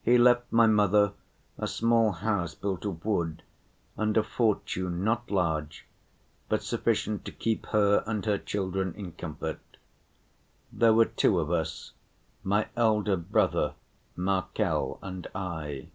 [0.00, 1.12] He left my mother
[1.58, 3.42] a small house built of wood,
[3.94, 5.84] and a fortune, not large,
[6.48, 9.60] but sufficient to keep her and her children in comfort.
[10.72, 11.92] There were two of us,
[12.42, 13.74] my elder brother
[14.16, 15.90] Markel and I.